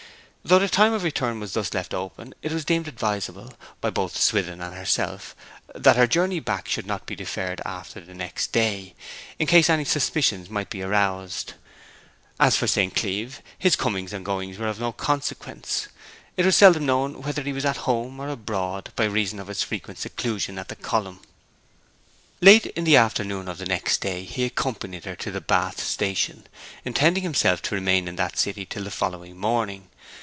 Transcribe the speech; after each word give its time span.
Though 0.43 0.57
the 0.57 0.67
time 0.67 0.91
of 0.91 1.03
return 1.03 1.39
was 1.39 1.53
thus 1.53 1.71
left 1.71 1.93
open 1.93 2.33
it 2.41 2.51
was 2.51 2.65
deemed 2.65 2.87
advisable, 2.87 3.53
by 3.79 3.91
both 3.91 4.17
Swithin 4.19 4.59
and 4.59 4.73
herself, 4.75 5.35
that 5.75 5.95
her 5.97 6.07
journey 6.07 6.39
back 6.39 6.67
should 6.67 6.87
not 6.87 7.05
be 7.05 7.15
deferred 7.15 7.61
after 7.63 8.01
the 8.01 8.15
next 8.15 8.51
day, 8.51 8.95
in 9.37 9.45
case 9.45 9.69
any 9.69 9.85
suspicions 9.85 10.49
might 10.49 10.71
be 10.71 10.81
aroused. 10.81 11.53
As 12.39 12.57
for 12.57 12.65
St. 12.65 12.95
Cleeve, 12.95 13.43
his 13.57 13.75
comings 13.75 14.13
and 14.13 14.25
goings 14.25 14.57
were 14.57 14.67
of 14.67 14.79
no 14.79 14.91
consequence. 14.91 15.89
It 16.35 16.43
was 16.45 16.55
seldom 16.55 16.87
known 16.87 17.21
whether 17.21 17.43
he 17.43 17.53
was 17.53 17.63
at 17.63 17.77
home 17.85 18.19
or 18.19 18.27
abroad, 18.27 18.91
by 18.95 19.05
reason 19.05 19.37
of 19.39 19.47
his 19.47 19.61
frequent 19.61 19.99
seclusion 19.99 20.57
at 20.57 20.69
the 20.69 20.75
column. 20.75 21.19
Late 22.41 22.65
in 22.65 22.83
the 22.83 22.97
afternoon 22.97 23.47
of 23.47 23.59
the 23.59 23.67
next 23.67 24.01
day 24.01 24.23
he 24.23 24.43
accompanied 24.45 25.05
her 25.05 25.15
to 25.17 25.29
the 25.29 25.39
Bath 25.39 25.79
station, 25.85 26.47
intending 26.83 27.21
himself 27.21 27.61
to 27.61 27.75
remain 27.75 28.07
in 28.07 28.15
that 28.15 28.39
city 28.39 28.65
till 28.65 28.83
the 28.83 28.91
following 28.91 29.37
morning. 29.37 29.87